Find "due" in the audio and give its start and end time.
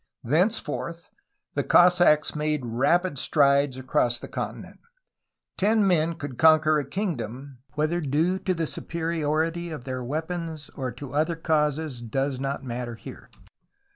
8.01-8.39